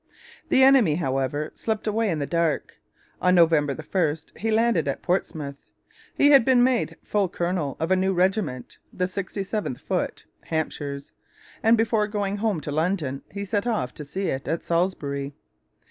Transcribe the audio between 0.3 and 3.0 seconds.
The enemy, however, slipped away in the dark.